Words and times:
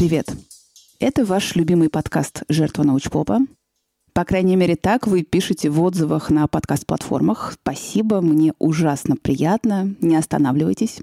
Привет! 0.00 0.34
Это 0.98 1.26
ваш 1.26 1.56
любимый 1.56 1.90
подкаст 1.90 2.44
«Жертва 2.48 2.84
научпопа». 2.84 3.40
По 4.14 4.24
крайней 4.24 4.56
мере, 4.56 4.74
так 4.74 5.06
вы 5.06 5.24
пишете 5.24 5.68
в 5.68 5.78
отзывах 5.82 6.30
на 6.30 6.46
подкаст-платформах. 6.46 7.52
Спасибо, 7.60 8.22
мне 8.22 8.54
ужасно 8.58 9.16
приятно. 9.16 9.94
Не 10.00 10.16
останавливайтесь. 10.16 11.00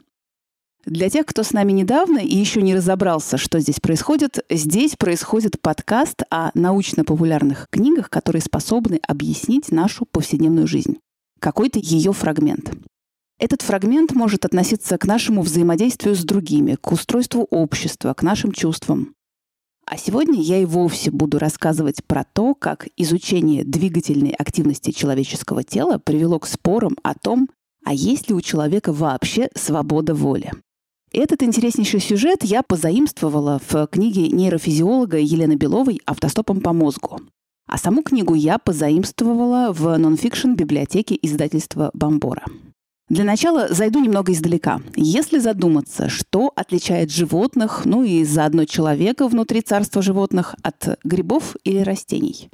Для 0.87 1.11
тех, 1.11 1.27
кто 1.27 1.43
с 1.43 1.51
нами 1.51 1.73
недавно 1.73 2.17
и 2.17 2.35
еще 2.35 2.63
не 2.63 2.73
разобрался, 2.73 3.37
что 3.37 3.59
здесь 3.59 3.79
происходит, 3.79 4.43
здесь 4.49 4.95
происходит 4.95 5.61
подкаст 5.61 6.23
о 6.31 6.49
научно-популярных 6.55 7.67
книгах, 7.69 8.09
которые 8.09 8.41
способны 8.41 8.99
объяснить 9.07 9.71
нашу 9.71 10.07
повседневную 10.07 10.65
жизнь. 10.65 10.97
Какой-то 11.39 11.77
ее 11.77 12.13
фрагмент. 12.13 12.71
Этот 13.39 13.61
фрагмент 13.61 14.13
может 14.13 14.45
относиться 14.45 14.97
к 14.97 15.05
нашему 15.05 15.43
взаимодействию 15.43 16.15
с 16.15 16.23
другими, 16.23 16.75
к 16.75 16.91
устройству 16.91 17.47
общества, 17.51 18.15
к 18.15 18.23
нашим 18.23 18.51
чувствам. 18.51 19.13
А 19.85 19.95
сегодня 19.95 20.41
я 20.41 20.57
и 20.57 20.65
вовсе 20.65 21.11
буду 21.11 21.37
рассказывать 21.37 22.03
про 22.03 22.25
то, 22.25 22.55
как 22.55 22.87
изучение 22.97 23.63
двигательной 23.63 24.31
активности 24.31 24.91
человеческого 24.91 25.63
тела 25.63 25.99
привело 25.99 26.39
к 26.39 26.47
спорам 26.47 26.97
о 27.03 27.13
том, 27.13 27.47
а 27.85 27.93
есть 27.93 28.27
ли 28.27 28.35
у 28.35 28.41
человека 28.41 28.91
вообще 28.91 29.49
свобода 29.55 30.15
воли. 30.15 30.51
Этот 31.13 31.41
интереснейший 31.43 32.01
сюжет 32.01 32.43
я 32.43 32.63
позаимствовала 32.63 33.61
в 33.69 33.87
книге 33.87 34.29
нейрофизиолога 34.29 35.19
Елены 35.19 35.55
Беловой 35.55 36.01
«Автостопом 36.05 36.59
по 36.59 36.73
мозгу». 36.73 37.21
А 37.67 37.77
саму 37.77 38.01
книгу 38.01 38.33
я 38.33 38.57
позаимствовала 38.57 39.71
в 39.71 39.95
нонфикшн 39.95 40.53
библиотеке 40.53 41.17
издательства 41.21 41.91
«Бомбора». 41.93 42.43
Для 43.09 43.23
начала 43.23 43.69
зайду 43.69 43.99
немного 43.99 44.33
издалека. 44.33 44.81
Если 44.95 45.39
задуматься, 45.39 46.09
что 46.09 46.51
отличает 46.55 47.09
животных, 47.09 47.83
ну 47.85 48.03
и 48.03 48.25
заодно 48.25 48.65
человека 48.65 49.29
внутри 49.29 49.61
царства 49.61 50.01
животных 50.01 50.55
от 50.61 50.99
грибов 51.05 51.55
или 51.63 51.79
растений. 51.79 52.49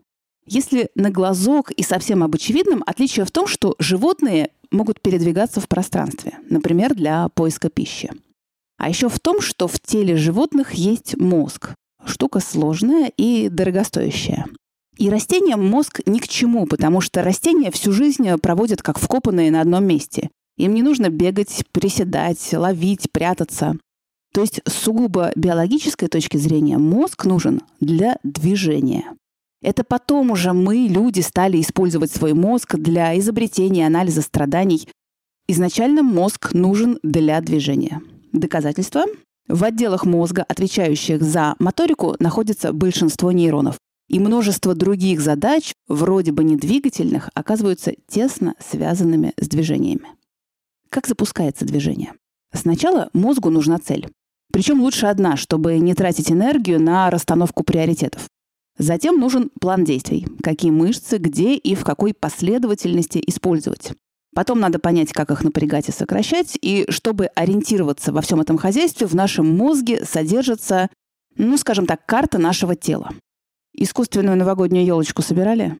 Если 0.45 0.89
на 0.93 1.09
глазок 1.09 1.71
и 1.71 1.81
совсем 1.81 2.21
об 2.21 2.35
очевидном, 2.35 2.83
отличие 2.85 3.25
в 3.25 3.31
том, 3.31 3.47
что 3.47 3.75
животные 3.79 4.51
могут 4.69 5.01
передвигаться 5.01 5.59
в 5.59 5.67
пространстве, 5.67 6.33
например, 6.49 6.93
для 6.93 7.29
поиска 7.29 7.69
пищи. 7.69 8.11
А 8.77 8.89
еще 8.89 9.09
в 9.09 9.19
том, 9.19 9.41
что 9.41 9.67
в 9.67 9.79
теле 9.79 10.17
животных 10.17 10.73
есть 10.73 11.17
мозг. 11.17 11.73
Штука 12.05 12.41
сложная 12.41 13.11
и 13.15 13.49
дорогостоящая. 13.49 14.45
И 14.97 15.09
растениям 15.09 15.67
мозг 15.67 16.01
ни 16.05 16.19
к 16.19 16.27
чему, 16.27 16.67
потому 16.67 17.01
что 17.01 17.23
растения 17.23 17.71
всю 17.71 17.91
жизнь 17.91 18.29
проводят 18.37 18.83
как 18.83 18.99
вкопанные 18.99 19.49
на 19.49 19.61
одном 19.61 19.85
месте. 19.85 20.29
Им 20.57 20.73
не 20.73 20.83
нужно 20.83 21.09
бегать, 21.09 21.63
приседать, 21.71 22.53
ловить, 22.53 23.11
прятаться. 23.11 23.77
То 24.33 24.41
есть 24.41 24.61
с 24.65 24.73
сугубо 24.73 25.31
биологической 25.35 26.07
точки 26.07 26.37
зрения 26.37 26.77
мозг 26.77 27.25
нужен 27.25 27.61
для 27.79 28.17
движения. 28.23 29.05
Это 29.61 29.83
потом 29.83 30.31
уже 30.31 30.53
мы, 30.53 30.87
люди, 30.89 31.21
стали 31.21 31.61
использовать 31.61 32.11
свой 32.11 32.33
мозг 32.33 32.75
для 32.75 33.17
изобретения 33.17 33.87
анализа 33.87 34.21
страданий. 34.21 34.89
Изначально 35.47 36.03
мозг 36.03 36.53
нужен 36.53 36.99
для 37.01 37.39
движения. 37.41 38.01
Доказательства? 38.33 39.05
В 39.47 39.63
отделах 39.63 40.05
мозга, 40.05 40.43
отвечающих 40.47 41.21
за 41.21 41.55
моторику, 41.59 42.15
находится 42.19 42.73
большинство 42.73 43.31
нейронов. 43.31 43.77
И 44.09 44.19
множество 44.19 44.73
других 44.73 45.21
задач, 45.21 45.73
вроде 45.87 46.31
бы 46.31 46.43
недвигательных, 46.43 47.29
оказываются 47.33 47.93
тесно 48.07 48.55
связанными 48.59 49.33
с 49.39 49.47
движениями. 49.47 50.07
Как 50.93 51.07
запускается 51.07 51.65
движение? 51.65 52.13
Сначала 52.53 53.09
мозгу 53.13 53.49
нужна 53.49 53.79
цель. 53.79 54.07
Причем 54.51 54.79
лучше 54.79 55.07
одна, 55.07 55.37
чтобы 55.37 55.79
не 55.79 55.95
тратить 55.95 56.31
энергию 56.31 56.79
на 56.79 57.09
расстановку 57.09 57.63
приоритетов. 57.63 58.27
Затем 58.77 59.19
нужен 59.19 59.49
план 59.59 59.85
действий. 59.85 60.27
Какие 60.43 60.69
мышцы, 60.69 61.17
где 61.17 61.55
и 61.55 61.73
в 61.73 61.83
какой 61.83 62.13
последовательности 62.13 63.19
использовать. 63.25 63.93
Потом 64.35 64.59
надо 64.59 64.77
понять, 64.77 65.13
как 65.13 65.31
их 65.31 65.43
напрягать 65.43 65.89
и 65.89 65.91
сокращать. 65.91 66.59
И 66.61 66.85
чтобы 66.89 67.25
ориентироваться 67.25 68.13
во 68.13 68.21
всем 68.21 68.39
этом 68.39 68.59
хозяйстве, 68.59 69.07
в 69.07 69.15
нашем 69.15 69.49
мозге 69.57 70.05
содержится, 70.05 70.89
ну, 71.35 71.57
скажем 71.57 71.87
так, 71.87 72.05
карта 72.05 72.37
нашего 72.37 72.75
тела. 72.75 73.09
Искусственную 73.73 74.37
новогоднюю 74.37 74.85
елочку 74.85 75.23
собирали? 75.23 75.75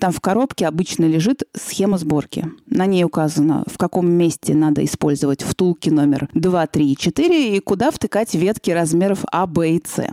Там 0.00 0.12
в 0.12 0.20
коробке 0.20 0.66
обычно 0.66 1.04
лежит 1.04 1.44
схема 1.54 1.98
сборки. 1.98 2.46
На 2.66 2.86
ней 2.86 3.04
указано, 3.04 3.64
в 3.66 3.78
каком 3.78 4.10
месте 4.10 4.54
надо 4.54 4.84
использовать 4.84 5.42
втулки 5.42 5.88
номер 5.88 6.28
2, 6.34 6.66
3 6.66 6.92
и 6.92 6.96
4 6.96 7.56
и 7.56 7.60
куда 7.60 7.90
втыкать 7.90 8.34
ветки 8.34 8.70
размеров 8.70 9.24
А, 9.32 9.46
Б 9.46 9.72
и 9.72 9.82
С. 9.84 10.06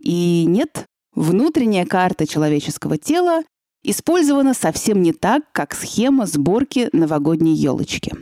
И 0.00 0.44
нет, 0.46 0.84
внутренняя 1.14 1.86
карта 1.86 2.26
человеческого 2.26 2.98
тела 2.98 3.42
использована 3.82 4.54
совсем 4.54 5.02
не 5.02 5.12
так, 5.12 5.44
как 5.52 5.74
схема 5.74 6.26
сборки 6.26 6.88
новогодней 6.92 7.54
елочки. 7.54 8.12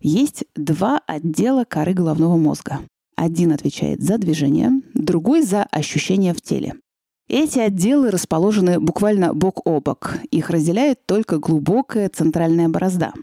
Есть 0.00 0.44
два 0.56 1.00
отдела 1.06 1.64
коры 1.64 1.94
головного 1.94 2.36
мозга. 2.36 2.80
Один 3.16 3.52
отвечает 3.52 4.02
за 4.02 4.18
движение, 4.18 4.70
другой 4.94 5.42
за 5.42 5.62
ощущения 5.64 6.34
в 6.34 6.40
теле. 6.40 6.74
Эти 7.32 7.60
отделы 7.60 8.10
расположены 8.10 8.78
буквально 8.78 9.32
бок 9.32 9.66
о 9.66 9.80
бок. 9.80 10.18
Их 10.30 10.50
разделяет 10.50 11.06
только 11.06 11.38
глубокая 11.38 12.10
центральная 12.10 12.68
борозда. 12.68 13.14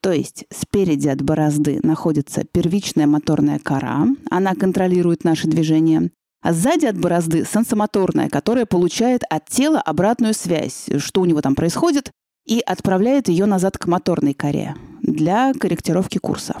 То 0.00 0.10
есть 0.10 0.46
спереди 0.50 1.08
от 1.08 1.20
борозды 1.20 1.80
находится 1.82 2.44
первичная 2.44 3.06
моторная 3.06 3.58
кора, 3.58 4.06
она 4.30 4.54
контролирует 4.54 5.24
наши 5.24 5.48
движения, 5.48 6.10
а 6.40 6.54
сзади 6.54 6.86
от 6.86 6.98
борозды 6.98 7.44
сенсомоторная, 7.44 8.30
которая 8.30 8.64
получает 8.64 9.22
от 9.28 9.46
тела 9.50 9.82
обратную 9.82 10.32
связь, 10.32 10.86
что 10.96 11.20
у 11.20 11.26
него 11.26 11.42
там 11.42 11.54
происходит, 11.54 12.12
и 12.46 12.60
отправляет 12.60 13.28
ее 13.28 13.44
назад 13.44 13.76
к 13.76 13.86
моторной 13.86 14.32
коре 14.32 14.76
для 15.02 15.52
корректировки 15.52 16.16
курса. 16.16 16.56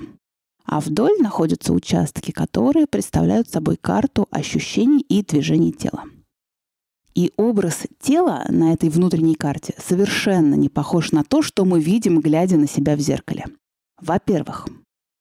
А 0.66 0.80
вдоль 0.80 1.16
находятся 1.20 1.72
участки, 1.72 2.32
которые 2.32 2.86
представляют 2.86 3.48
собой 3.48 3.78
карту 3.78 4.28
ощущений 4.30 5.00
и 5.00 5.22
движений 5.22 5.72
тела. 5.72 6.04
И 7.16 7.32
образ 7.38 7.84
тела 7.98 8.44
на 8.50 8.74
этой 8.74 8.90
внутренней 8.90 9.36
карте 9.36 9.74
совершенно 9.78 10.54
не 10.54 10.68
похож 10.68 11.12
на 11.12 11.24
то, 11.24 11.40
что 11.40 11.64
мы 11.64 11.80
видим, 11.80 12.20
глядя 12.20 12.58
на 12.58 12.68
себя 12.68 12.94
в 12.94 13.00
зеркале. 13.00 13.46
Во-первых, 14.02 14.68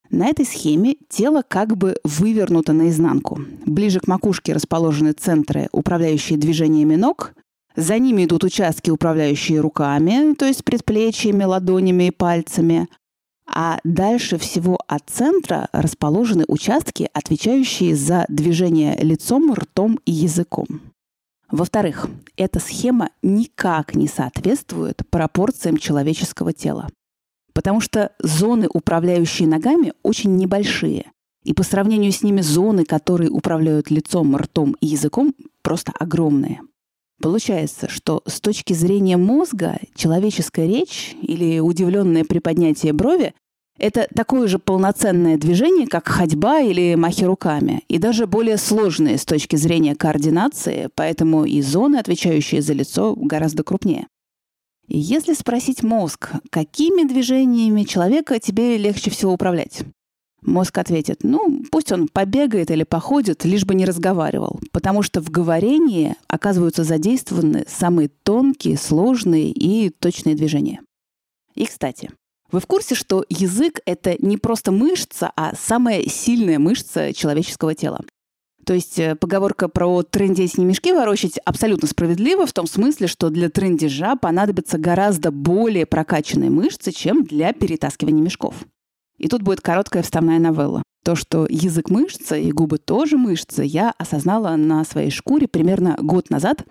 на 0.10 0.28
этой 0.28 0.46
схеме 0.46 0.98
тело 1.08 1.42
как 1.48 1.78
бы 1.78 1.96
вывернуто 2.04 2.74
наизнанку. 2.74 3.40
Ближе 3.66 4.02
к 4.02 4.08
макушке 4.08 4.52
расположены 4.52 5.14
центры, 5.14 5.70
управляющие 5.72 6.38
движениями 6.38 6.96
ног. 6.96 7.34
За 7.78 7.98
ними 7.98 8.26
идут 8.26 8.44
участки, 8.44 8.90
управляющие 8.90 9.62
руками, 9.62 10.34
то 10.34 10.46
есть 10.46 10.66
предплечьями, 10.66 11.46
ладонями 11.46 12.08
и 12.08 12.12
пальцами. 12.12 12.90
А 13.48 13.80
дальше 13.86 14.38
всего 14.38 14.80
от 14.88 15.04
центра 15.10 15.70
расположены 15.72 16.44
участки, 16.50 17.08
отвечающие 17.14 17.96
за 17.96 18.26
движение 18.28 18.98
лицом, 19.02 19.54
ртом 19.54 19.98
и 20.06 20.12
языком. 20.12 20.82
Во-вторых, 21.56 22.10
эта 22.36 22.60
схема 22.60 23.12
никак 23.22 23.96
не 23.96 24.10
соответствует 24.10 25.04
пропорциям 25.10 25.78
человеческого 25.78 26.52
тела. 26.52 26.90
Потому 27.54 27.80
что 27.80 28.12
зоны, 28.20 28.68
управляющие 28.74 29.48
ногами, 29.48 29.94
очень 30.04 30.36
небольшие. 30.36 31.14
И 31.46 31.54
по 31.54 31.64
сравнению 31.64 32.12
с 32.12 32.24
ними 32.24 32.42
зоны, 32.42 32.84
которые 32.84 33.30
управляют 33.30 33.90
лицом, 33.90 34.36
ртом 34.36 34.76
и 34.82 34.88
языком, 34.88 35.34
просто 35.62 35.94
огромные. 35.98 36.60
Получается, 37.22 37.88
что 37.88 38.22
с 38.28 38.42
точки 38.42 38.74
зрения 38.74 39.16
мозга 39.16 39.79
человеческая 39.96 40.68
речь 40.68 41.16
или 41.22 41.59
удивленное 41.59 42.26
приподнятие 42.26 42.91
брови 42.91 43.34
это 43.78 44.08
такое 44.14 44.48
же 44.48 44.58
полноценное 44.58 45.38
движение, 45.38 45.88
как 45.88 46.08
ходьба 46.08 46.62
или 46.62 46.96
махи 46.96 47.24
руками, 47.24 47.84
и 47.88 47.98
даже 47.98 48.26
более 48.26 48.58
сложное 48.58 49.18
с 49.18 49.26
точки 49.26 49.56
зрения 49.56 49.96
координации, 49.96 50.90
поэтому 50.96 51.46
и 51.46 51.62
зоны, 51.62 51.98
отвечающие 51.98 52.62
за 52.62 52.74
лицо, 52.74 53.16
гораздо 53.16 53.64
крупнее. 53.64 54.08
И 54.88 54.98
если 54.98 55.34
спросить 55.34 55.84
мозг, 55.84 56.32
какими 56.52 57.08
движениями 57.08 57.84
человека 57.84 58.40
тебе 58.40 58.78
легче 58.78 59.10
всего 59.10 59.34
управлять? 59.34 59.84
Мозг 60.42 60.78
ответит, 60.78 61.24
ну, 61.24 61.64
пусть 61.72 61.92
он 61.92 62.08
побегает 62.08 62.70
или 62.70 62.84
походит, 62.84 63.46
лишь 63.46 63.66
бы 63.66 63.74
не 63.74 63.84
разговаривал, 63.84 64.60
потому 64.72 65.02
что 65.02 65.20
в 65.20 65.32
говорении 65.32 66.16
оказываются 66.28 66.84
задействованы 66.84 67.66
самые 67.68 68.10
тонкие, 68.10 68.78
сложные 68.78 69.50
и 69.50 69.90
точные 69.90 70.36
движения. 70.36 70.82
И, 71.56 71.66
кстати, 71.66 72.12
вы 72.52 72.59
в 72.59 72.68
курсе, 72.68 72.96
что 72.96 73.26
язык— 73.30 73.80
это 73.86 74.16
не 74.20 74.38
просто 74.38 74.72
мышца, 74.72 75.32
а 75.36 75.53
самая 75.56 76.03
сильная 76.03 76.59
мышца 76.59 77.14
человеческого 77.14 77.74
тела? 77.74 78.02
То 78.66 78.74
есть 78.74 78.97
э, 78.97 79.16
поговорка 79.16 79.68
про 79.68 80.02
трендеть 80.02 80.58
не 80.58 80.66
мешки 80.66 80.92
ворочать 80.92 81.38
абсолютно 81.46 81.88
справедлива 81.88 82.47
в 82.47 82.53
том 82.53 82.66
смысле, 82.66 83.08
что 83.08 83.30
для 83.30 83.50
трендежа 83.50 84.16
понадобятся 84.16 84.80
гораздо 84.80 85.32
более 85.32 85.86
прокачанные 85.86 86.50
мышцы, 86.50 86.92
чем 86.92 87.24
для 87.24 87.53
перетаскивания 87.53 88.24
мешков. 88.24 88.56
И 89.18 89.28
тут 89.28 89.44
будет 89.44 89.62
короткая 89.62 90.02
вставная 90.02 90.40
новелла. 90.40 90.82
То, 91.03 91.16
что 91.16 91.46
язык 91.48 91.90
мышца 91.90 92.36
и 92.36 92.52
губы 92.52 92.80
тоже 92.80 93.18
мышцы, 93.18 93.64
я 93.64 93.94
осознала 94.00 94.56
на 94.56 94.84
своей 94.84 95.12
шкуре 95.12 95.48
примерно 95.48 95.96
год 96.02 96.32
назад, 96.32 96.64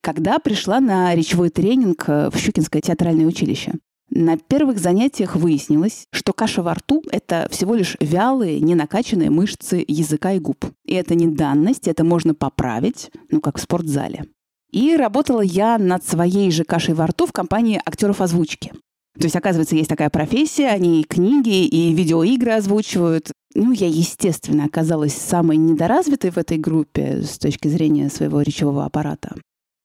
когда 0.00 0.38
пришла 0.38 0.78
на 0.78 1.14
речевой 1.14 1.50
тренинг 1.50 2.06
в 2.06 2.32
Щукинское 2.36 2.80
театральное 2.80 3.26
училище. 3.26 3.74
На 4.14 4.36
первых 4.36 4.78
занятиях 4.78 5.36
выяснилось, 5.36 6.04
что 6.12 6.34
каша 6.34 6.62
во 6.62 6.74
рту— 6.74 7.02
это 7.10 7.48
всего 7.50 7.74
лишь 7.74 7.96
вялые, 7.98 8.60
ненакачанные 8.60 9.30
мышцы 9.30 9.82
языка 9.88 10.32
и 10.32 10.38
губ. 10.38 10.66
И 10.84 10.92
это 10.92 11.14
не 11.14 11.28
данность, 11.28 11.88
это 11.88 12.04
можно 12.04 12.34
поправить, 12.34 13.10
ну, 13.30 13.40
как 13.40 13.56
в 13.56 13.62
спортзале. 13.62 14.26
И 14.70 14.96
работала 14.96 15.40
я 15.40 15.78
над 15.78 16.04
своей 16.04 16.50
же 16.50 16.64
кашей 16.64 16.92
во 16.92 17.06
рту 17.06 17.24
в 17.26 17.32
компании 17.32 17.80
актеров 17.82 18.20
озвучки. 18.20 18.72
То 19.18 19.24
есть, 19.24 19.36
оказывается, 19.36 19.76
есть 19.76 19.88
такая 19.88 20.10
профессия, 20.10 20.68
они 20.68 21.00
и 21.00 21.04
книги, 21.04 21.64
и 21.64 21.94
видеоигры 21.94 22.52
озвучивают. 22.52 23.32
Ну, 23.54 23.72
я, 23.72 23.86
естественно, 23.86 24.66
оказалась 24.66 25.14
самой 25.14 25.56
недоразвитой 25.56 26.32
в 26.32 26.36
этой 26.36 26.58
группе 26.58 27.22
с 27.22 27.38
точки 27.38 27.68
зрения 27.68 28.10
своего 28.10 28.42
речевого 28.42 28.84
аппарата. 28.84 29.36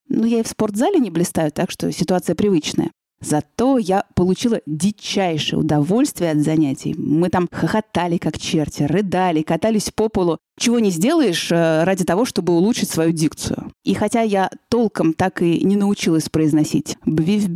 Но 0.09 0.25
я 0.25 0.41
и 0.41 0.43
в 0.43 0.49
спортзале 0.49 0.99
не 0.99 1.11
блистаю, 1.11 1.53
так 1.53 1.71
что 1.71 1.89
ситуация 1.93 2.35
привычная. 2.35 2.91
Зато 3.21 3.79
я 3.79 4.03
получила 4.13 4.61
дичайшее 4.65 5.59
удовольствие 5.59 6.31
от 6.31 6.39
занятий. 6.39 6.95
Мы 6.97 7.29
там 7.29 7.47
хохотали 7.51 8.17
как 8.17 8.37
черти, 8.37 8.83
рыдали, 8.83 9.41
катались 9.41 9.89
по 9.89 10.07
полу. 10.07 10.37
Чего 10.59 10.79
не 10.79 10.91
сделаешь 10.91 11.51
э, 11.51 11.83
ради 11.83 12.03
того, 12.03 12.25
чтобы 12.25 12.53
улучшить 12.53 12.89
свою 12.89 13.11
дикцию. 13.11 13.71
И 13.83 13.93
хотя 13.93 14.21
я 14.21 14.49
толком 14.69 15.13
так 15.13 15.41
и 15.41 15.63
не 15.63 15.75
научилась 15.75 16.29
произносить 16.29 16.97
бвив. 17.05 17.47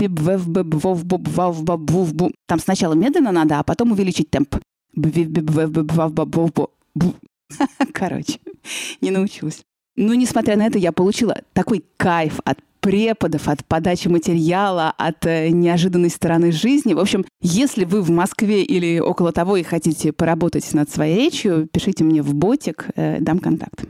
Там 2.48 2.60
сначала 2.60 2.94
медленно 2.94 3.32
надо, 3.32 3.60
а 3.60 3.64
потом 3.64 3.92
увеличить 3.92 4.30
темп. 4.30 4.56
Бвив. 6.96 7.14
Короче, 7.94 8.40
не 9.02 9.12
научилась. 9.12 9.64
Но, 9.96 10.14
несмотря 10.14 10.56
на 10.56 10.66
это, 10.66 10.78
я 10.78 10.92
получила 10.92 11.42
такой 11.54 11.84
кайф 11.98 12.40
от 12.46 12.60
преподов, 12.82 13.48
от 13.48 13.64
подачи 13.66 14.08
материала, 14.08 14.94
от 14.98 15.26
э, 15.26 15.50
неожиданной 15.50 16.10
стороны 16.10 16.52
жизни. 16.52 16.94
В 16.94 17.00
общем, 17.00 17.26
если 17.42 17.86
вы 17.86 18.02
в 18.02 18.10
Москве 18.10 18.64
или 18.64 19.00
около 19.00 19.32
того 19.32 19.58
и 19.58 19.64
хотите 19.64 20.12
поработать 20.12 20.74
над 20.74 20.90
своей 20.90 21.18
речью, 21.18 21.68
пишите 21.72 22.04
мне 22.04 22.22
в 22.22 22.34
ботик, 22.34 22.90
э, 22.96 23.20
дам 23.20 23.40
контакт. 23.40 23.86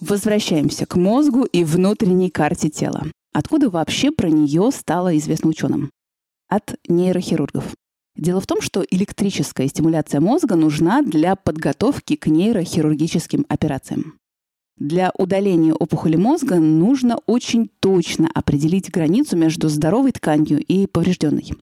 Возвращаемся 0.00 0.86
к 0.86 0.96
мозгу 0.96 1.44
и 1.44 1.64
внутренней 1.64 2.30
карте 2.30 2.68
тела. 2.68 3.06
Откуда 3.32 3.68
вообще 3.70 4.12
про 4.12 4.28
нее 4.28 4.70
стало 4.70 5.16
известно 5.16 5.50
ученым? 5.50 5.90
От 6.48 6.76
нейрохирургов. 6.86 7.64
Дело 8.16 8.40
в 8.40 8.46
том, 8.46 8.60
что 8.60 8.84
электрическая 8.88 9.66
стимуляция 9.68 10.20
мозга 10.20 10.54
нужна 10.54 11.02
для 11.02 11.34
подготовки 11.34 12.14
к 12.16 12.26
нейрохирургическим 12.28 13.44
операциям. 13.48 14.18
Для 14.76 15.12
удаления 15.16 15.72
опухоли 15.72 16.16
мозга 16.16 16.56
нужно 16.56 17.18
очень 17.26 17.70
точно 17.80 18.28
определить 18.34 18.90
границу 18.90 19.36
между 19.36 19.68
здоровой 19.68 20.12
тканью 20.12 20.58
и 20.58 20.86
поврежденной. 20.86 21.52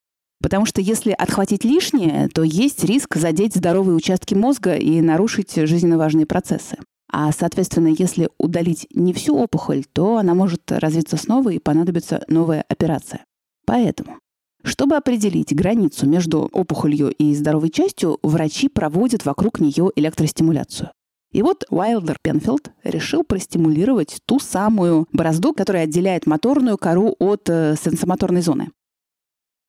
Потому 0.43 0.66
что 0.66 0.81
если 0.81 1.12
отхватить 1.12 1.64
лишнее, 1.64 2.28
то 2.28 2.43
есть 2.43 2.84
риск 2.84 3.16
задеть 3.16 3.55
здоровые 3.55 3.94
участки 3.94 4.34
мозга 4.34 4.75
и 4.75 5.00
нарушить 5.00 5.55
жизненно 5.55 5.98
важные 5.98 6.26
процессы. 6.26 6.78
А, 7.10 7.31
соответственно, 7.32 7.88
если 7.88 8.31
удалить 8.38 8.87
не 8.94 9.12
всю 9.12 9.37
опухоль, 9.37 9.84
то 9.93 10.16
она 10.16 10.34
может 10.34 10.72
развиться 10.72 11.16
снова 11.16 11.50
и 11.50 11.58
понадобится 11.58 12.25
новая 12.28 12.64
операция. 12.69 13.25
Поэтому 13.66 14.19
чтобы 14.64 14.96
определить 14.96 15.54
границу 15.54 16.06
между 16.06 16.48
опухолью 16.52 17.10
и 17.10 17.34
здоровой 17.34 17.70
частью, 17.70 18.18
врачи 18.22 18.68
проводят 18.68 19.24
вокруг 19.24 19.60
нее 19.60 19.90
электростимуляцию. 19.96 20.90
И 21.32 21.42
вот 21.42 21.64
Уайлдер 21.70 22.18
Пенфилд 22.22 22.70
решил 22.84 23.24
простимулировать 23.24 24.18
ту 24.26 24.38
самую 24.38 25.08
борозду, 25.12 25.54
которая 25.54 25.84
отделяет 25.84 26.26
моторную 26.26 26.76
кору 26.76 27.16
от 27.18 27.48
э, 27.48 27.74
сенсомоторной 27.82 28.42
зоны. 28.42 28.68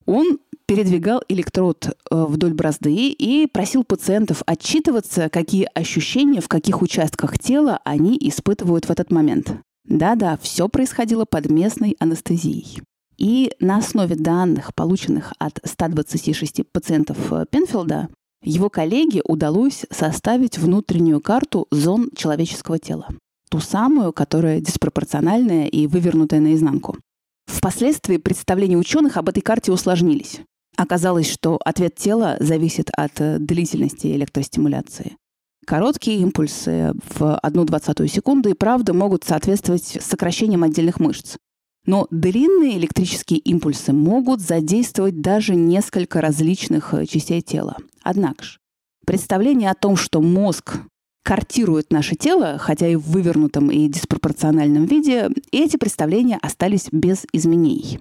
Он 0.06 0.40
передвигал 0.66 1.22
электрод 1.30 1.88
э, 1.88 2.26
вдоль 2.26 2.54
борозды 2.54 2.94
и 2.94 3.48
просил 3.48 3.86
пациентов 3.86 4.44
отчитываться, 4.46 5.30
какие 5.30 5.70
ощущения 5.74 6.42
в 6.42 6.50
каких 6.50 6.82
участках 6.82 7.40
тела 7.40 7.80
они 7.86 8.18
испытывают 8.20 8.86
в 8.88 8.92
этот 8.92 9.10
момент. 9.12 9.56
Да-да, 9.86 10.38
все 10.42 10.68
происходило 10.68 11.26
под 11.26 11.50
местной 11.50 11.96
анестезией. 12.00 12.82
И 13.18 13.52
на 13.60 13.78
основе 13.78 14.16
данных, 14.16 14.74
полученных 14.74 15.34
от 15.40 15.60
126 15.64 16.62
пациентов 16.72 17.18
э, 17.32 17.46
Пенфилда, 17.50 18.10
его 18.44 18.70
коллеге 18.70 19.22
удалось 19.24 19.86
составить 19.90 20.58
внутреннюю 20.58 21.22
карту 21.22 21.68
зон 21.72 22.10
человеческого 22.16 22.80
тела. 22.80 23.08
Ту 23.50 23.60
самую, 23.60 24.14
которая 24.14 24.60
диспропорциональная 24.60 25.68
и 25.68 25.88
вывернутая 25.88 26.40
наизнанку. 26.42 26.98
Впоследствии 27.46 28.18
представления 28.18 28.78
ученых 28.78 29.18
об 29.18 29.30
этой 29.30 29.42
карте 29.42 29.72
усложнились. 29.72 30.42
Оказалось, 30.76 31.32
что 31.32 31.60
ответ 31.64 31.96
тела 31.96 32.38
зависит 32.40 32.90
от 32.98 33.22
э, 33.22 33.38
длительности 33.38 34.08
электростимуляции. 34.08 35.16
Короткие 35.66 36.18
импульсы 36.20 36.94
в 37.16 37.40
1,20 37.42 38.08
секунду 38.08 38.50
и 38.50 38.54
правда 38.54 38.94
могут 38.94 39.24
соответствовать 39.24 39.84
сокращениям 40.02 40.64
отдельных 40.64 41.00
мышц. 41.00 41.38
Но 41.86 42.08
длинные 42.12 42.78
электрические 42.78 43.40
импульсы 43.40 43.92
могут 43.92 44.40
задействовать 44.40 45.20
даже 45.20 45.56
несколько 45.56 46.22
различных 46.22 46.94
э, 46.94 47.06
частей 47.06 47.42
тела. 47.42 47.76
Однако 48.02 48.44
же, 48.44 48.60
представление 49.06 49.70
о 49.70 49.76
том, 49.76 49.98
что 49.98 50.22
мозг 50.22 50.78
картирует 51.24 51.92
наше 51.92 52.16
тело, 52.16 52.58
хотя 52.58 52.88
и 52.88 52.96
в 52.96 53.02
вывернутом 53.02 53.70
и 53.70 53.88
диспропорциональном 53.90 54.86
виде, 54.86 55.30
эти 55.52 55.76
представления 55.76 56.38
остались 56.42 56.88
без 56.92 57.26
изменений. 57.34 58.00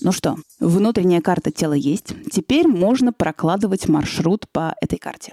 Ну 0.00 0.10
что, 0.10 0.36
внутренняя 0.58 1.20
карта 1.20 1.50
тела 1.50 1.74
есть. 1.74 2.14
Теперь 2.30 2.66
можно 2.66 3.12
прокладывать 3.12 3.88
маршрут 3.88 4.46
по 4.50 4.74
этой 4.80 4.98
карте. 4.98 5.32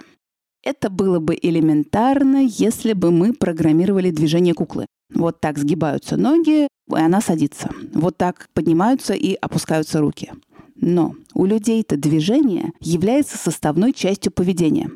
Это 0.62 0.90
было 0.90 1.20
бы 1.20 1.38
элементарно, 1.40 2.44
если 2.44 2.92
бы 2.92 3.10
мы 3.10 3.32
программировали 3.32 4.10
движение 4.10 4.52
куклы. 4.52 4.86
Вот 5.12 5.40
так 5.40 5.58
сгибаются 5.58 6.16
ноги, 6.16 6.68
и 6.88 6.94
она 6.94 7.20
садится. 7.20 7.70
Вот 7.94 8.16
так 8.18 8.48
поднимаются 8.52 9.14
и 9.14 9.34
опускаются 9.34 10.00
руки. 10.00 10.32
Но 10.76 11.14
у 11.34 11.46
людей-то 11.46 11.96
движение 11.96 12.72
является 12.80 13.38
составной 13.38 13.92
частью 13.92 14.32
поведения. 14.32 14.90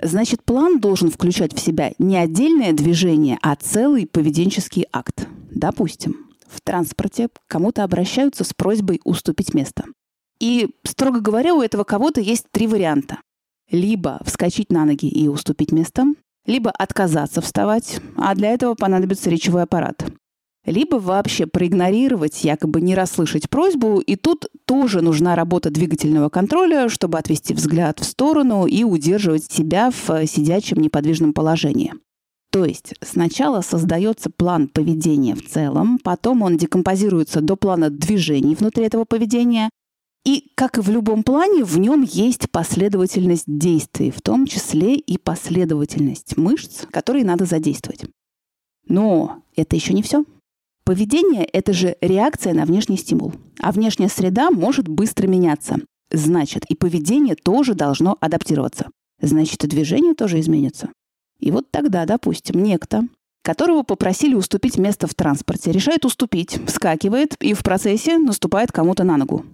Значит, 0.00 0.44
план 0.44 0.78
должен 0.78 1.10
включать 1.10 1.52
в 1.52 1.60
себя 1.60 1.92
не 1.98 2.16
отдельное 2.16 2.72
движение, 2.72 3.38
а 3.42 3.56
целый 3.56 4.06
поведенческий 4.06 4.86
акт. 4.92 5.26
Допустим, 5.50 6.28
в 6.46 6.60
транспорте 6.60 7.28
кому-то 7.48 7.82
обращаются 7.82 8.44
с 8.44 8.54
просьбой 8.54 9.00
уступить 9.04 9.54
место. 9.54 9.84
И, 10.38 10.70
строго 10.84 11.20
говоря, 11.20 11.54
у 11.54 11.62
этого 11.62 11.82
кого-то 11.82 12.20
есть 12.20 12.46
три 12.52 12.68
варианта 12.68 13.18
либо 13.70 14.20
вскочить 14.24 14.70
на 14.72 14.84
ноги 14.84 15.08
и 15.08 15.28
уступить 15.28 15.72
место, 15.72 16.04
либо 16.46 16.70
отказаться 16.70 17.40
вставать, 17.40 18.00
а 18.16 18.34
для 18.34 18.50
этого 18.50 18.74
понадобится 18.74 19.30
речевой 19.30 19.62
аппарат. 19.62 20.04
Либо 20.64 20.96
вообще 20.96 21.46
проигнорировать, 21.46 22.44
якобы 22.44 22.80
не 22.80 22.94
расслышать 22.94 23.48
просьбу, 23.48 24.00
и 24.00 24.16
тут 24.16 24.46
тоже 24.66 25.00
нужна 25.00 25.34
работа 25.34 25.70
двигательного 25.70 26.28
контроля, 26.28 26.88
чтобы 26.88 27.18
отвести 27.18 27.54
взгляд 27.54 28.00
в 28.00 28.04
сторону 28.04 28.66
и 28.66 28.84
удерживать 28.84 29.50
себя 29.50 29.90
в 29.90 30.26
сидячем 30.26 30.78
неподвижном 30.78 31.32
положении. 31.32 31.94
То 32.50 32.64
есть 32.64 32.94
сначала 33.02 33.60
создается 33.60 34.30
план 34.30 34.68
поведения 34.68 35.34
в 35.34 35.46
целом, 35.46 35.98
потом 35.98 36.42
он 36.42 36.56
декомпозируется 36.56 37.40
до 37.40 37.56
плана 37.56 37.90
движений 37.90 38.54
внутри 38.54 38.84
этого 38.84 39.04
поведения, 39.04 39.70
и, 40.24 40.50
как 40.54 40.78
и 40.78 40.80
в 40.80 40.90
любом 40.90 41.22
плане, 41.22 41.64
в 41.64 41.78
нем 41.78 42.02
есть 42.02 42.50
последовательность 42.50 43.44
действий, 43.46 44.10
в 44.10 44.20
том 44.20 44.46
числе 44.46 44.96
и 44.96 45.18
последовательность 45.18 46.36
мышц, 46.36 46.84
которые 46.90 47.24
надо 47.24 47.44
задействовать. 47.44 48.04
Но 48.86 49.42
это 49.56 49.76
еще 49.76 49.94
не 49.94 50.02
все. 50.02 50.24
Поведение— 50.84 51.44
это 51.52 51.72
же 51.72 51.96
реакция 52.00 52.54
на 52.54 52.64
внешний 52.64 52.96
стимул. 52.96 53.32
А 53.60 53.72
внешняя 53.72 54.08
среда 54.08 54.50
может 54.50 54.88
быстро 54.88 55.26
меняться. 55.26 55.76
Значит, 56.10 56.64
и 56.66 56.74
поведение 56.74 57.34
тоже 57.34 57.74
должно 57.74 58.16
адаптироваться. 58.20 58.90
Значит, 59.20 59.64
и 59.64 59.66
движение 59.66 60.14
тоже 60.14 60.40
изменится. 60.40 60.90
И 61.38 61.50
вот 61.50 61.70
тогда, 61.70 62.06
допустим, 62.06 62.62
некто, 62.62 63.06
которого 63.42 63.82
попросили 63.82 64.34
уступить 64.34 64.78
место 64.78 65.06
в 65.06 65.14
транспорте, 65.14 65.72
решает 65.72 66.04
уступить, 66.04 66.58
вскакивает 66.66 67.34
и 67.40 67.54
в 67.54 67.62
процессе 67.62 68.18
наступает 68.18 68.72
кому-то 68.72 69.04
на 69.04 69.16
ногу. 69.16 69.44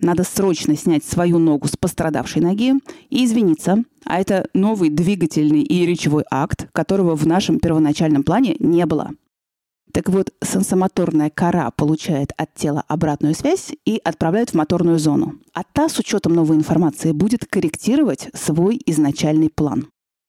Надо 0.00 0.24
срочно 0.24 0.76
снять 0.76 1.04
свою 1.04 1.38
ногу 1.38 1.68
с 1.68 1.76
пострадавшей 1.76 2.40
ноги 2.40 2.72
и 3.10 3.24
извиниться. 3.24 3.84
А 4.04 4.18
это 4.18 4.48
новый 4.54 4.88
двигательный 4.88 5.62
и 5.62 5.84
речевой 5.84 6.24
акт, 6.30 6.68
которого 6.72 7.14
в 7.14 7.26
нашем 7.26 7.60
первоначальном 7.60 8.22
плане 8.22 8.56
не 8.58 8.86
было. 8.86 9.10
Так 9.92 10.08
вот, 10.08 10.32
сенсомоторная 10.42 11.30
кора 11.30 11.70
получает 11.72 12.30
от 12.36 12.54
тела 12.54 12.84
обратную 12.88 13.34
связь 13.34 13.72
и 13.84 14.00
отправляет 14.02 14.50
в 14.50 14.54
моторную 14.54 14.98
зону. 14.98 15.34
А 15.52 15.62
та 15.64 15.88
с 15.88 15.98
учетом 15.98 16.32
новой 16.32 16.56
информации 16.56 17.12
будет 17.12 17.44
корректировать 17.44 18.30
свой 18.32 18.80
изначальный 18.86 19.50
план. 19.50 19.88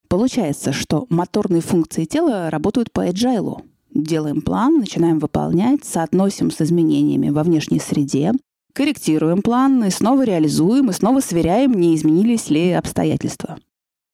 Получается, 0.10 0.74
что 0.74 1.06
моторные 1.10 1.62
функции 1.62 2.06
тела 2.06 2.50
работают 2.50 2.92
по 2.92 3.08
agile. 3.08 3.62
Делаем 3.94 4.42
план, 4.42 4.80
начинаем 4.80 5.20
выполнять, 5.20 5.86
соотносим 5.86 6.50
с 6.50 6.60
изменениями 6.62 7.30
во 7.30 7.44
внешней 7.44 7.80
среде, 7.80 8.34
корректируем 8.74 9.42
план 9.42 9.84
и 9.84 9.90
снова 9.90 10.24
реализуем, 10.24 10.90
и 10.90 10.94
снова 10.94 11.20
сверяем, 11.20 11.74
не 11.74 11.96
изменились 11.96 12.50
ли 12.50 12.72
обстоятельства. 12.72 13.58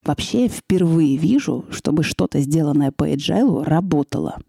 Вообще, 0.04 0.48
впервые 0.48 1.18
вижу, 1.18 1.66
чтобы 1.70 2.04
что-то, 2.04 2.40
сделанное 2.40 2.92
по 2.92 3.10
agile, 3.10 3.64
работало. 3.64 4.40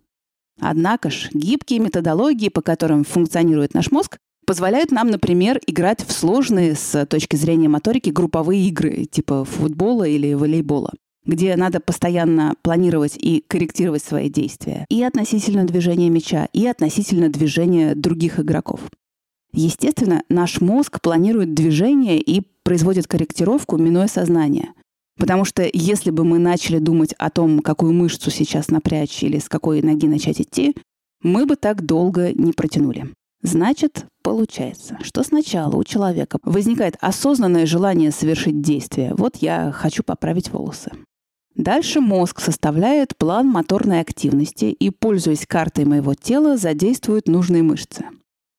Однако 0.61 1.11
ж, 1.11 1.31
гибкие 1.33 1.81
методологии, 1.81 2.49
по 2.49 2.63
которым 2.63 3.05
функционирует 3.05 3.75
наш 3.75 3.91
мозг, 3.91 4.19
позволяют 4.47 4.91
нам, 4.91 5.09
например, 5.09 5.61
играть 5.67 6.05
в 6.05 6.13
сложные 6.13 6.75
с 6.75 7.07
точки 7.07 7.37
зрения 7.37 7.69
моторики 7.69 8.11
групповые 8.11 8.67
игры, 8.69 9.05
типа 9.05 9.45
футбола 9.45 10.05
или 10.05 10.35
волейбола 10.35 10.93
где 11.29 11.55
надо 11.57 11.79
постоянно 11.79 12.55
планировать 12.63 13.17
и 13.17 13.45
корректировать 13.47 14.03
свои 14.03 14.29
действия 14.31 14.87
и 14.89 15.05
относительно 15.05 15.65
движения 15.65 16.09
мяча, 16.09 16.49
и 16.53 16.67
относительно 16.67 17.29
движения 17.29 17.95
других 17.95 18.41
игроков. 18.41 18.81
Естественно, 19.53 20.23
наш 20.29 20.61
мозг 20.61 21.01
планирует 21.01 21.55
движение 21.55 22.21
и 22.21 22.43
производит 22.63 23.07
корректировку, 23.07 23.77
минуя 23.77 24.07
сознание. 24.07 24.73
Потому 25.19 25.45
что 25.45 25.69
если 25.73 26.11
бы 26.11 26.25
мы 26.25 26.39
начали 26.39 26.79
думать 26.79 27.15
о 27.19 27.31
том, 27.31 27.61
какую 27.61 27.93
мышцу 27.93 28.31
сейчас 28.31 28.69
напрячь 28.69 29.23
или 29.23 29.39
с 29.39 29.49
какой 29.49 29.83
ноги 29.83 30.07
начать 30.07 30.41
идти, 30.41 30.77
мы 31.23 31.47
бы 31.47 31.57
так 31.57 31.85
долго 31.85 32.33
не 32.33 32.53
протянули. 32.53 33.09
Значит, 33.43 34.07
получается, 34.23 34.99
что 35.03 35.23
сначала 35.23 35.77
у 35.77 35.85
человека 35.85 36.39
возникает 36.43 36.97
осознанное 37.01 37.67
желание 37.67 38.11
совершить 38.11 38.61
действие. 38.61 39.15
Вот 39.17 39.37
я 39.37 39.73
хочу 39.73 40.03
поправить 40.03 40.51
волосы. 40.51 40.93
Дальше 41.55 42.01
мозг 42.01 42.41
составляет 42.41 43.17
план 43.17 43.49
моторной 43.49 44.01
активности 44.01 44.67
и, 44.67 44.91
пользуясь 44.91 45.47
картой 45.47 45.85
моего 45.85 46.15
тела, 46.15 46.57
задействует 46.57 47.27
нужные 47.27 47.65
мышцы. 47.65 48.05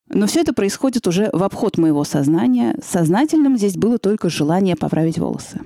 Но 0.09 0.25
все 0.27 0.41
это 0.41 0.53
происходит 0.53 1.07
уже 1.07 1.29
в 1.31 1.43
обход 1.43 1.77
моего 1.77 2.03
сознания. 2.03 2.75
Сознательным 2.83 3.57
здесь 3.57 3.77
было 3.77 3.97
только 3.99 4.29
желание 4.29 4.75
поправить 4.75 5.19
волосы. 5.19 5.61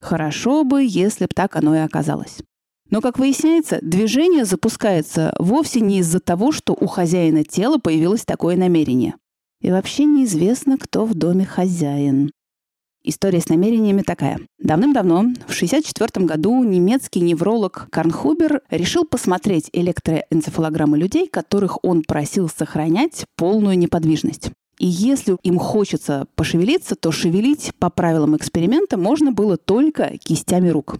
Хорошо 0.00 0.64
бы, 0.64 0.84
если 0.86 1.24
бы 1.24 1.30
так 1.34 1.56
оно 1.56 1.74
и 1.74 1.80
оказалось. 1.80 2.38
Но, 2.90 3.00
как 3.00 3.18
выясняется, 3.18 3.78
движение 3.82 4.44
запускается 4.44 5.34
вовсе 5.38 5.80
не 5.80 5.98
из-за 5.98 6.20
того, 6.20 6.50
что 6.52 6.76
у 6.78 6.86
хозяина 6.86 7.44
тела 7.44 7.78
появилось 7.78 8.24
такое 8.24 8.56
намерение. 8.56 9.14
И 9.60 9.70
вообще 9.70 10.04
неизвестно, 10.04 10.78
кто 10.78 11.04
в 11.04 11.14
доме 11.14 11.44
хозяин. 11.44 12.30
История 13.02 13.40
с 13.40 13.48
намерениями 13.48 14.02
такая. 14.02 14.40
Давным-давно, 14.58 15.20
в 15.46 15.54
1964 15.54 16.26
году, 16.26 16.62
немецкий 16.62 17.20
невролог 17.20 17.88
Карнхубер 17.90 18.60
решил 18.68 19.04
посмотреть 19.04 19.70
электроэнцефалограммы 19.72 20.98
людей, 20.98 21.26
которых 21.26 21.82
он 21.82 22.02
просил 22.02 22.48
сохранять 22.48 23.24
полную 23.36 23.78
неподвижность. 23.78 24.50
И 24.78 24.86
если 24.86 25.36
им 25.42 25.58
хочется 25.58 26.26
пошевелиться, 26.34 26.94
то 26.94 27.10
шевелить 27.10 27.72
по 27.78 27.88
правилам 27.88 28.36
эксперимента 28.36 28.98
можно 28.98 29.32
было 29.32 29.56
только 29.56 30.18
кистями 30.18 30.68
рук. 30.68 30.96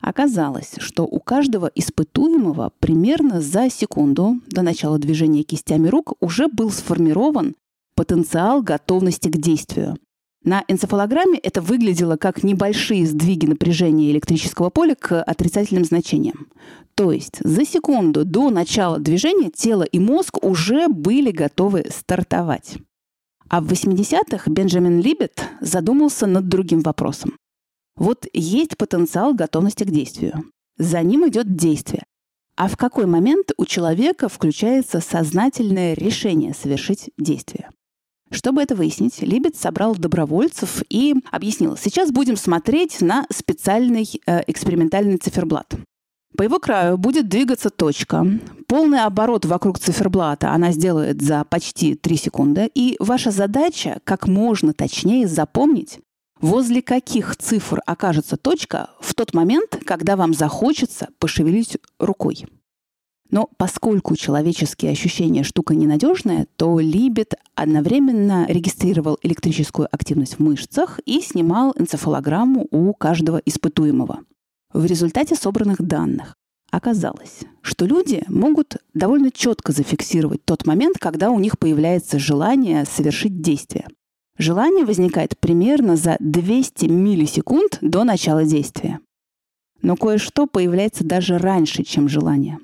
Оказалось, 0.00 0.74
что 0.78 1.04
у 1.04 1.18
каждого 1.18 1.70
испытуемого 1.74 2.72
примерно 2.78 3.40
за 3.40 3.70
секунду 3.70 4.40
до 4.48 4.62
начала 4.62 4.98
движения 4.98 5.44
кистями 5.44 5.88
рук 5.88 6.14
уже 6.20 6.48
был 6.48 6.70
сформирован 6.70 7.54
потенциал 7.96 8.62
готовности 8.62 9.28
к 9.28 9.36
действию. 9.36 9.96
На 10.44 10.62
энцефалограмме 10.68 11.38
это 11.38 11.62
выглядело 11.62 12.16
как 12.16 12.44
небольшие 12.44 13.06
сдвиги 13.06 13.46
напряжения 13.46 14.10
электрического 14.10 14.68
поля 14.68 14.94
к 14.94 15.22
отрицательным 15.22 15.84
значениям. 15.84 16.48
То 16.94 17.12
есть 17.12 17.38
за 17.40 17.64
секунду 17.64 18.26
до 18.26 18.50
начала 18.50 18.98
движения 18.98 19.50
тело 19.50 19.84
и 19.84 19.98
мозг 19.98 20.44
уже 20.44 20.88
были 20.88 21.30
готовы 21.30 21.86
стартовать. 21.90 22.76
А 23.48 23.62
в 23.62 23.72
80-х 23.72 24.50
Бенджамин 24.50 25.00
Либет 25.00 25.42
задумался 25.60 26.26
над 26.26 26.48
другим 26.48 26.80
вопросом. 26.80 27.36
Вот 27.96 28.26
есть 28.32 28.76
потенциал 28.76 29.34
готовности 29.34 29.84
к 29.84 29.90
действию. 29.90 30.44
За 30.76 31.02
ним 31.02 31.26
идет 31.28 31.56
действие. 31.56 32.04
А 32.56 32.68
в 32.68 32.76
какой 32.76 33.06
момент 33.06 33.52
у 33.56 33.64
человека 33.64 34.28
включается 34.28 35.00
сознательное 35.00 35.94
решение 35.94 36.52
совершить 36.54 37.10
действие? 37.16 37.70
Чтобы 38.34 38.62
это 38.62 38.74
выяснить, 38.74 39.22
Либет 39.22 39.56
собрал 39.56 39.94
добровольцев 39.94 40.82
и 40.90 41.14
объяснил, 41.30 41.76
сейчас 41.76 42.10
будем 42.10 42.36
смотреть 42.36 43.00
на 43.00 43.26
специальный 43.30 44.08
э, 44.26 44.42
экспериментальный 44.48 45.18
циферблат. 45.18 45.74
По 46.36 46.42
его 46.42 46.58
краю 46.58 46.98
будет 46.98 47.28
двигаться 47.28 47.70
точка. 47.70 48.26
Полный 48.66 49.04
оборот 49.04 49.44
вокруг 49.44 49.78
циферблата 49.78 50.50
она 50.50 50.72
сделает 50.72 51.22
за 51.22 51.44
почти 51.44 51.94
3 51.94 52.16
секунды. 52.16 52.68
И 52.74 52.96
ваша 52.98 53.30
задача 53.30 54.00
как 54.02 54.26
можно 54.26 54.72
точнее 54.72 55.28
запомнить, 55.28 56.00
возле 56.40 56.82
каких 56.82 57.36
цифр 57.36 57.80
окажется 57.86 58.36
точка 58.36 58.90
в 59.00 59.14
тот 59.14 59.32
момент, 59.32 59.78
когда 59.86 60.16
вам 60.16 60.34
захочется 60.34 61.08
пошевелить 61.20 61.78
рукой. 62.00 62.46
Но 63.30 63.48
поскольку 63.56 64.16
человеческие 64.16 64.92
ощущения 64.92 65.42
штука 65.42 65.74
ненадежная, 65.74 66.46
то 66.56 66.78
Либет 66.78 67.34
одновременно 67.54 68.46
регистрировал 68.48 69.18
электрическую 69.22 69.88
активность 69.90 70.34
в 70.34 70.38
мышцах 70.40 71.00
и 71.06 71.20
снимал 71.20 71.74
энцефалограмму 71.76 72.68
у 72.70 72.92
каждого 72.92 73.38
испытуемого. 73.44 74.20
В 74.72 74.84
результате 74.84 75.36
собранных 75.36 75.80
данных 75.80 76.34
оказалось, 76.70 77.40
что 77.62 77.86
люди 77.86 78.24
могут 78.28 78.76
довольно 78.92 79.30
четко 79.30 79.72
зафиксировать 79.72 80.44
тот 80.44 80.66
момент, 80.66 80.98
когда 80.98 81.30
у 81.30 81.38
них 81.38 81.58
появляется 81.58 82.18
желание 82.18 82.84
совершить 82.84 83.40
действие. 83.40 83.86
Желание 84.36 84.84
возникает 84.84 85.38
примерно 85.38 85.96
за 85.96 86.16
200 86.18 86.86
миллисекунд 86.86 87.78
до 87.80 88.02
начала 88.02 88.44
действия. 88.44 88.98
Но 89.80 89.96
кое-что 89.96 90.46
появляется 90.46 91.04
даже 91.04 91.38
раньше, 91.38 91.84
чем 91.84 92.08
желание. 92.08 92.58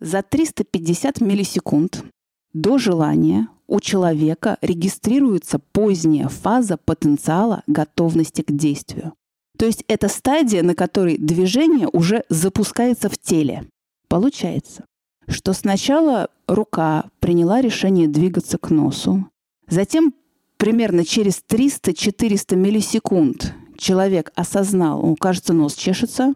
За 0.00 0.22
350 0.22 1.20
миллисекунд 1.22 2.04
до 2.52 2.76
желания 2.76 3.48
у 3.66 3.80
человека 3.80 4.58
регистрируется 4.60 5.58
поздняя 5.58 6.28
фаза 6.28 6.76
потенциала 6.76 7.62
готовности 7.66 8.42
к 8.42 8.52
действию. 8.52 9.14
То 9.58 9.64
есть 9.64 9.84
это 9.88 10.08
стадия, 10.08 10.62
на 10.62 10.74
которой 10.74 11.16
движение 11.16 11.88
уже 11.90 12.24
запускается 12.28 13.08
в 13.08 13.16
теле. 13.16 13.66
Получается, 14.08 14.84
что 15.28 15.54
сначала 15.54 16.28
рука 16.46 17.06
приняла 17.18 17.62
решение 17.62 18.06
двигаться 18.06 18.58
к 18.58 18.70
носу, 18.70 19.26
затем 19.66 20.14
примерно 20.58 21.04
через 21.04 21.42
300-400 21.48 22.54
миллисекунд 22.54 23.54
человек 23.78 24.30
осознал, 24.34 25.16
кажется, 25.16 25.54
нос 25.54 25.74
чешется, 25.74 26.34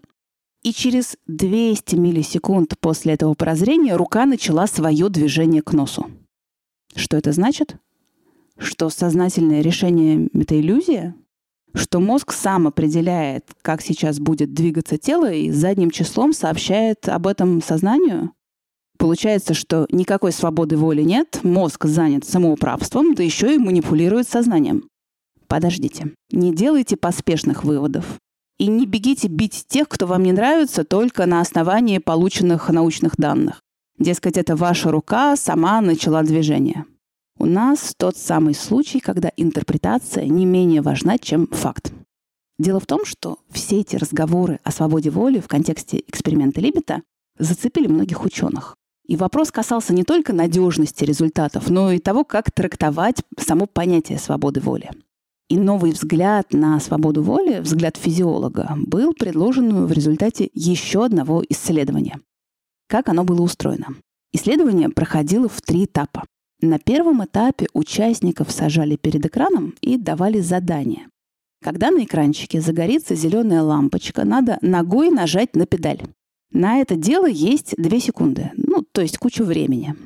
и 0.63 0.73
через 0.73 1.17
200 1.27 1.97
миллисекунд 1.97 2.79
после 2.81 3.15
этого 3.15 3.35
прозрения 3.35 3.97
рука 3.97 4.27
начала 4.27 4.67
свое 4.67 5.09
движение 5.09 5.63
к 5.63 5.73
носу. 5.73 6.11
Что 6.95 7.17
это 7.17 7.33
значит? 7.33 7.77
Что 8.59 8.91
сознательное 8.91 9.63
решение— 9.63 10.29
это 10.35 10.61
иллюзия? 10.61 11.15
Что 11.73 12.01
мозг 12.01 12.33
сам 12.33 12.67
определяет, 12.67 13.47
как 13.63 13.81
сейчас 13.81 14.19
будет 14.19 14.53
двигаться 14.53 14.99
тело, 14.99 15.33
и 15.33 15.51
задним 15.51 15.91
числом 15.91 16.33
сообщает 16.33 17.09
об 17.09 17.27
этом 17.27 17.63
сознанию? 17.63 18.33
Получается, 18.99 19.55
что 19.55 19.87
никакой 19.91 20.33
свободы 20.33 20.77
воли 20.77 21.03
нет, 21.03 21.41
мозг 21.43 21.87
занят 21.87 22.27
самоуправством, 22.27 23.15
да 23.15 23.23
еще 23.23 23.55
и 23.55 23.59
манипулирует 23.59 24.29
сознанием. 24.29 24.89
Подождите, 25.47 26.13
не 26.31 26.55
делайте 26.55 26.97
поспешных 26.97 27.65
выводов. 27.65 28.19
И 28.61 28.67
не 28.67 28.85
бегите 28.85 29.27
бить 29.27 29.65
тех, 29.69 29.89
кто 29.89 30.07
вам 30.07 30.23
не 30.23 30.33
нравится, 30.33 30.85
только 30.85 31.25
на 31.25 31.41
основании 31.41 31.97
полученных 31.97 32.69
научных 32.69 33.17
данных. 33.17 33.63
Дескать, 33.99 34.37
это 34.37 34.55
ваша 34.55 34.91
рука 34.91 35.35
сама 35.37 35.81
начала 35.81 36.23
движение. 36.23 36.85
У 37.39 37.47
нас 37.47 37.95
тот 37.97 38.19
самый 38.19 38.55
случай, 38.55 39.01
когда 39.01 39.31
интерпретация 39.39 40.27
не 40.27 40.45
менее 40.45 40.83
важна, 40.83 41.17
чем 41.17 41.47
факт. 41.47 41.91
Дело 42.59 42.81
в 42.81 42.85
том, 42.85 43.07
что 43.07 43.39
все 43.49 43.81
эти 43.81 43.97
разговоры 43.97 44.61
о 44.63 44.73
свободе 44.73 45.09
воли 45.09 45.41
в 45.41 45.49
контексте 45.49 46.05
эксперимента 46.07 46.61
Либета 46.61 47.01
зацепили 47.39 47.87
многих 47.87 48.27
ученых. 48.27 48.77
И 49.07 49.17
вопрос 49.17 49.51
касался 49.51 49.95
не 49.95 50.05
только 50.05 50.35
надежности 50.35 51.03
результатов, 51.03 51.71
но 51.71 51.93
и 51.93 51.99
того, 51.99 52.25
как 52.25 52.51
трактовать 52.51 53.23
само 53.39 53.65
понятие 53.65 54.19
свободы 54.19 54.61
воли. 54.61 54.91
И 55.51 55.59
новый 55.59 55.91
взгляд 55.91 56.53
на 56.53 56.79
свободу 56.79 57.25
воли, 57.25 57.59
взгляд 57.59 57.97
физиолога, 57.97 58.77
был 58.77 59.13
предложен 59.13 59.85
в 59.85 59.91
результате 59.91 60.49
еще 60.55 61.05
одного 61.05 61.43
исследования. 61.49 62.21
Как 62.89 63.09
оно 63.09 63.25
было 63.25 63.43
устроено? 63.43 63.89
Исследование 64.33 64.91
проходило 64.91 65.49
в 65.49 65.61
три 65.61 65.87
этапа. 65.87 66.23
На 66.63 66.79
первом 66.79 67.25
этапе 67.25 67.67
участников 67.73 68.53
сажали 68.53 68.95
перед 68.95 69.27
экраном 69.27 69.75
и 69.81 69.97
давали 69.97 70.39
задание. 70.39 71.09
Когда 71.61 71.91
на 71.91 72.05
экранчике 72.05 72.61
загорится 72.61 73.17
зеленая 73.17 73.63
лампочка, 73.63 74.25
надо 74.25 74.57
ногой 74.63 75.11
нажать 75.11 75.57
на 75.57 75.67
педаль. 75.67 76.03
На 76.53 76.79
это 76.79 76.95
дело 76.95 77.27
есть 77.27 77.75
2 77.77 77.99
секунды, 77.99 78.53
ну, 78.55 78.85
то 78.93 79.01
есть 79.01 79.19
кучу 79.19 79.43
времени. 79.43 79.97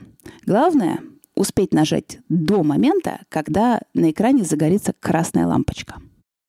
Главное— 0.47 1.01
успеть 1.37 1.73
нажать 1.73 2.19
до 2.29 2.63
момента, 2.63 3.21
когда 3.29 3.81
на 3.95 4.11
экране 4.11 4.45
загорится 4.45 4.93
красная 4.99 5.47
лампочка. 5.47 5.97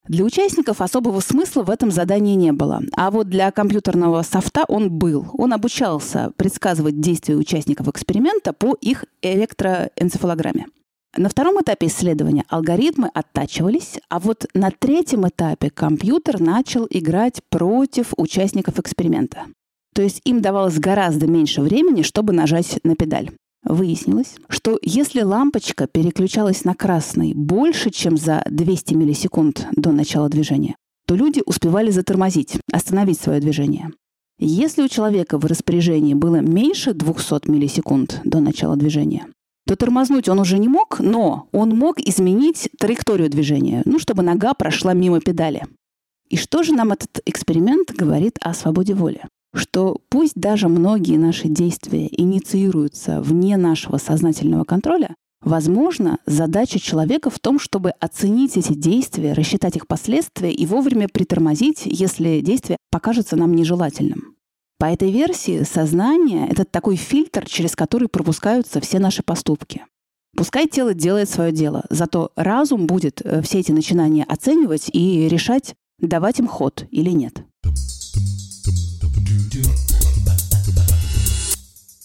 Для 0.07 0.23
участников 0.23 0.81
особого 0.81 1.19
смысла 1.19 1.63
в 1.63 1.69
этом 1.69 1.89
задании 1.89 2.35
не 2.35 2.51
было. 2.51 2.81
А 2.95 3.09
вот 3.09 3.27
для 3.27 3.49
компьютерного 3.51 4.21
софта 4.21 4.63
он 4.67 4.91
был. 4.91 5.27
Он 5.33 5.51
обучался 5.51 6.31
предсказывать 6.37 6.99
действия 6.99 7.35
участников 7.35 7.87
эксперимента 7.87 8.53
по 8.53 8.77
их 8.81 9.05
электроэнцефалограмме. 9.23 10.67
На 11.17 11.29
втором 11.29 11.61
этапе 11.61 11.87
исследования 11.87 12.43
алгоритмы 12.49 13.09
оттачивались, 13.13 13.99
а 14.09 14.19
вот 14.19 14.45
на 14.53 14.69
третьем 14.69 15.27
этапе 15.27 15.69
компьютер 15.69 16.39
начал 16.41 16.85
играть 16.89 17.41
против 17.49 18.13
участников 18.17 18.79
эксперимента. 18.79 19.45
То 19.95 20.01
есть 20.01 20.21
им 20.25 20.41
давалось 20.41 20.77
гораздо 20.77 21.25
меньше 21.25 21.61
времени, 21.61 22.01
чтобы 22.01 22.33
нажать 22.33 22.79
на 22.83 22.95
педаль. 22.95 23.31
Выяснилось, 23.65 24.35
что 24.47 24.77
если 24.83 25.21
лампочка 25.21 25.87
переключалась 25.87 26.65
на 26.65 26.75
красный 26.75 27.33
больше, 27.33 27.89
чем 27.89 28.15
за 28.15 28.43
200 28.47 28.93
миллисекунд 28.93 29.67
до 29.75 29.91
начала 29.91 30.29
движения, 30.29 30.75
то 31.07 31.15
люди 31.15 31.41
успевали 31.45 31.89
затормозить, 31.89 32.57
остановить 32.71 33.19
свое 33.19 33.39
движение. 33.39 33.91
Если 34.37 34.83
у 34.83 34.87
человека 34.87 35.39
в 35.39 35.45
распоряжении 35.45 36.13
было 36.13 36.41
меньше 36.41 36.93
200 36.93 37.49
миллисекунд 37.49 38.21
до 38.23 38.39
начала 38.39 38.75
движения, 38.75 39.27
то 39.67 39.75
тормознуть 39.75 40.29
он 40.29 40.39
уже 40.39 40.59
не 40.59 40.67
мог, 40.67 40.99
но 40.99 41.47
он 41.51 41.69
мог 41.69 41.99
изменить 41.99 42.69
траекторию 42.77 43.29
движения, 43.29 43.81
ну, 43.85 43.97
чтобы 43.97 44.21
нога 44.21 44.53
прошла 44.53 44.93
мимо 44.93 45.21
педали. 45.21 45.65
И 46.29 46.37
что 46.37 46.61
же 46.61 46.73
нам 46.73 46.91
этот 46.91 47.19
эксперимент 47.25 47.91
говорит 47.91 48.37
о 48.41 48.53
свободе 48.53 48.93
воли? 48.93 49.23
Что 49.55 49.97
пусть 50.09 50.35
даже 50.35 50.67
многие 50.67 51.17
наши 51.17 51.47
действия 51.47 52.07
инициируются 52.11 53.21
вне 53.21 53.57
нашего 53.57 53.97
сознательного 53.97 54.63
контроля, 54.63 55.15
Возможно, 55.45 56.17
задача 56.25 56.79
человека 56.79 57.29
в 57.29 57.37
том, 57.37 57.59
чтобы 57.59 57.91
оценить 57.99 58.57
эти 58.57 58.73
действия, 58.73 59.33
рассчитать 59.33 59.75
их 59.75 59.85
последствия 59.85 60.51
и 60.51 60.65
вовремя 60.65 61.07
притормозить, 61.07 61.83
если 61.85 62.39
действие 62.39 62.77
покажется 62.89 63.35
нам 63.35 63.55
нежелательным. 63.55 64.35
По 64.79 64.85
этой 64.85 65.11
версии 65.11 65.63
сознание— 65.63 66.47
это 66.49 66.65
такой 66.65 66.95
фильтр, 66.95 67.45
через 67.45 67.75
который 67.75 68.07
пропускаются 68.07 68.81
все 68.81 68.97
наши 68.97 69.21
поступки. 69.21 69.85
Пускай 70.35 70.67
тело 70.67 70.95
делает 70.95 71.29
свое 71.29 71.51
дело, 71.51 71.85
зато 71.91 72.31
разум 72.35 72.87
будет 72.87 73.21
э, 73.21 73.43
все 73.43 73.59
эти 73.59 73.71
начинания 73.71 74.25
оценивать 74.25 74.89
и 74.91 75.29
решать, 75.29 75.75
давать 75.99 76.39
им 76.39 76.47
ход 76.47 76.87
или 76.89 77.11
нет. 77.11 77.43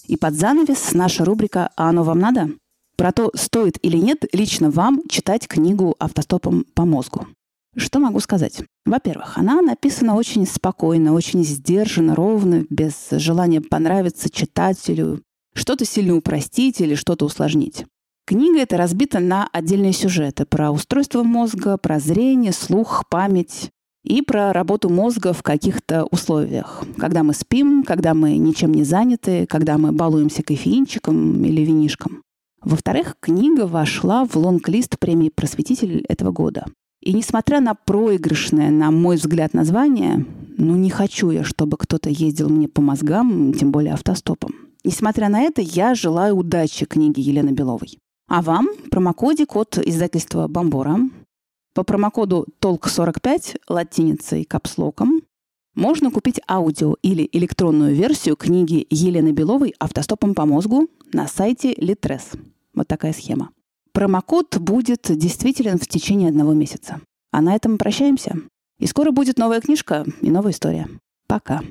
И 0.07 0.17
под 0.17 0.35
занавес 0.35 0.93
наша 0.93 1.25
рубрика 1.25 1.71
«А 1.77 1.91
оно 1.91 2.03
вам 2.03 2.19
надо?» 2.19 2.51
про 2.97 3.13
то, 3.13 3.31
стоит 3.35 3.79
или 3.83 3.97
нет 3.97 4.25
лично 4.33 4.71
вам 4.71 5.01
читать 5.09 5.49
книгу 5.49 5.95
«Автостопом 5.99 6.67
по 6.75 6.85
мозгу». 6.85 7.27
Что 7.77 8.01
могу 8.01 8.21
сказать? 8.21 8.63
Во-первых, 8.85 9.39
она 9.39 9.63
написана 9.63 10.17
очень 10.17 10.47
спокойно, 10.47 11.15
очень 11.15 11.45
сдержанно, 11.45 12.15
ровно, 12.17 12.65
без 12.69 13.09
желания 13.11 13.61
понравиться 13.61 14.29
читателю, 14.29 15.23
что-то 15.55 15.85
сильно 15.85 16.17
упростить 16.17 16.81
или 16.81 16.95
что-то 16.95 17.25
усложнить. 17.25 17.87
Книга 18.27 18.61
эта 18.61 18.77
разбита 18.77 19.21
на 19.21 19.49
отдельные 19.53 19.93
сюжеты 19.93 20.45
про 20.45 20.71
устройство 20.71 21.23
мозга, 21.23 21.77
про 21.79 22.01
зрение, 22.01 22.53
слух, 22.53 23.05
память, 23.09 23.71
и 24.05 24.23
про 24.23 24.53
работу 24.53 24.89
мозга 24.89 25.33
в 25.33 25.43
каких-то 25.43 26.05
условиях. 26.05 26.85
Когда 26.97 27.23
мы 27.23 27.35
спим, 27.35 27.83
когда 27.85 28.15
мы 28.15 28.37
ничем 28.37 28.73
не 28.73 28.85
заняты, 28.85 29.47
когда 29.47 29.79
мы 29.79 29.93
балуемся 29.93 30.43
кофеинчиком 30.43 31.45
или 31.45 31.63
винишком. 31.63 32.23
Во-вторых, 32.63 33.17
книга 33.21 33.67
вошла 33.67 34.25
в 34.25 34.37
лонг-лист 34.37 34.99
премии 34.99 35.31
«Просветитель» 35.35 36.05
этого 36.09 36.31
года. 36.31 36.67
И 37.01 37.15
несмотря 37.15 37.61
на 37.61 37.75
проигрышное, 37.75 38.71
на 38.71 38.91
мой 38.91 39.17
взгляд, 39.17 39.55
название, 39.55 40.27
ну 40.59 40.77
не 40.77 40.91
хочу 40.91 41.31
я, 41.31 41.45
чтобы 41.45 41.79
кто-то 41.79 42.11
ездил 42.11 42.51
мне 42.51 42.69
по 42.69 42.83
мозгам, 42.83 43.55
тем 43.55 43.73
более 43.73 43.95
автостопом. 43.95 44.51
Несмотря 44.85 45.31
на 45.31 45.41
это, 45.41 45.63
я 45.63 45.95
желаю 45.95 46.37
удачи 46.37 46.85
книге 46.85 47.23
Елены 47.23 47.51
Беловой. 47.51 47.99
А 48.29 48.43
вам 48.43 48.69
промокодик 48.91 49.57
от 49.57 49.79
издательства 49.79 50.47
«Бомбора» 50.47 50.99
По 51.81 51.85
промокоду 51.85 52.47
TOLK45 52.61 53.61
латиницей 53.67 54.45
капслоком 54.45 55.23
можно 55.75 56.11
купить 56.11 56.39
аудио 56.47 56.97
или 57.01 57.27
электронную 57.33 57.95
версию 57.95 58.37
книги 58.37 58.87
Елены 58.91 59.33
Беловой 59.33 59.75
«Автостопом 59.79 60.35
по 60.35 60.45
мозгу» 60.45 60.91
на 61.15 61.27
сайте 61.27 61.73
Litres. 61.73 62.39
Вот 62.75 62.87
такая 62.87 63.15
схема. 63.15 63.49
Промокод 63.95 64.59
будет 64.59 65.07
действителен 65.09 65.79
в 65.79 65.89
течение 65.89 66.29
одного 66.29 66.53
месяца. 66.53 67.01
А 67.33 67.41
на 67.41 67.57
этом 67.57 67.79
прощаемся. 67.79 68.37
И 68.79 68.85
скоро 68.85 69.11
будет 69.11 69.39
новая 69.39 69.63
книжка 69.63 70.05
и 70.21 70.31
новая 70.31 70.53
история. 70.53 70.87
Пока. 71.29 71.63